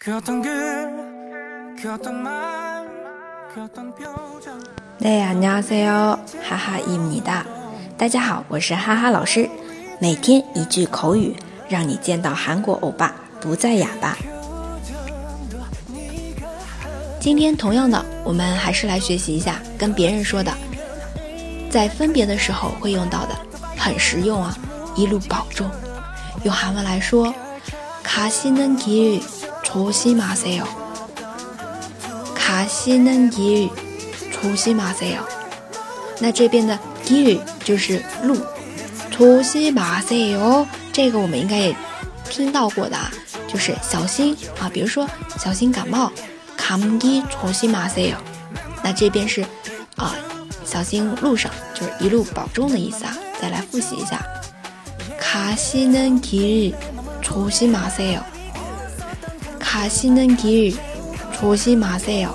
[0.00, 0.20] 大家
[5.90, 7.44] 好，哈哈伊米达，
[7.98, 9.50] 大家好，我是哈哈老师，
[9.98, 11.34] 每天一句口语，
[11.68, 14.16] 让你见到韩国欧巴不再哑巴。
[17.18, 20.52] 今天同样的，我们还是来学习一下跟别人说的，
[21.68, 23.36] 在分别的时候会用到的，
[23.76, 24.56] 很实用啊！
[24.94, 25.68] 一路保重。
[26.44, 27.34] 用韩文来说，
[28.04, 29.20] 가시는길
[29.70, 30.64] 조심하세 요。
[32.34, 33.70] 가시는 길，
[34.32, 35.20] 조심하세 요。
[36.20, 38.36] 那这边的길就是路，
[39.10, 40.66] 조심하세 요。
[40.92, 41.76] 这个我们应该也
[42.30, 42.96] 听到过的，
[43.48, 45.06] 就是小心啊，比如说
[45.38, 46.10] 小心感冒。
[46.56, 48.16] 감기조심하세 요。
[48.82, 49.44] 那这边是
[49.96, 50.14] 啊，
[50.64, 53.14] 小心路上，就是一路保重的意思啊。
[53.40, 54.20] 再来复习一下，
[55.20, 58.22] 가시는길조심하세 요。
[59.71, 60.75] 卡西能予，
[61.31, 62.29] 小心马赛哟。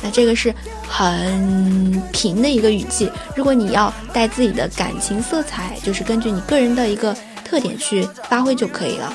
[0.00, 0.54] 那这个是
[0.88, 3.10] 很平的一个语气。
[3.34, 7.12] 如果你要带自己的感情色彩，就是根据你个人的一个
[7.44, 9.12] 特点去发挥就可以了。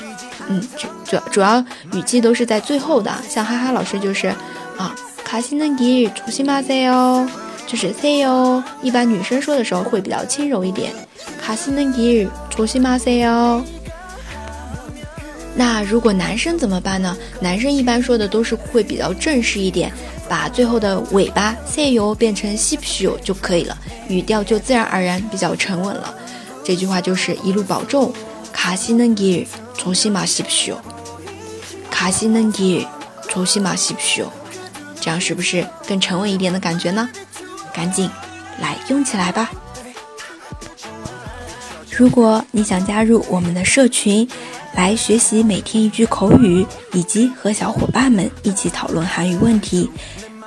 [0.48, 3.10] 嗯，主主主要语气都是在最后的。
[3.30, 4.28] 像哈哈老师就是
[4.76, 7.26] 啊，卡西能吉，出心马赛哟，
[7.66, 8.62] 就是塞哦。
[8.82, 10.92] 一般女生说的时候会比较轻柔一点。
[11.40, 13.64] 卡西能吉，出心马赛哟。
[15.56, 17.16] 那如果男生怎么办呢？
[17.40, 19.92] 男生一般说的都是会比较正式一点，
[20.28, 26.12] 把最后的尾巴 s e y you 变成 sheep show 就可以了，语调就自然而然比较沉稳了。
[26.64, 28.12] 这句话就是一路保重，
[28.52, 29.46] 卡西能给，
[29.78, 30.76] 从西马 sheep show
[31.90, 32.86] 卡西能给，
[33.28, 34.26] 从西马 sheep show。
[35.00, 37.08] 这样是不是更沉稳一点的感觉呢？
[37.72, 38.10] 赶紧
[38.60, 39.50] 来用起来吧。
[41.96, 44.26] 如果你想加入我们的社群，
[44.74, 49.88] 来学习每天一句口语，以及和小伙伴们一起讨论韩语问题，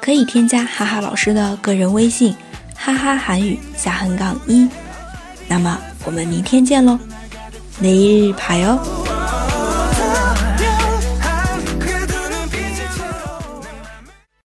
[0.01, 2.35] 可以添加哈哈老师的个人微信
[2.75, 4.67] “哈哈韩语下横杠一”。
[5.47, 6.99] 那么我们明天见喽，
[7.79, 8.96] 每日排哦。